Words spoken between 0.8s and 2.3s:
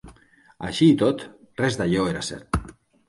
i tot, res d'allò era